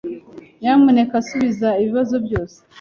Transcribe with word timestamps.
Nyamuneka 0.59 1.15
subiza 1.27 1.69
ibibazo 1.81 2.15
byose. 2.25 2.57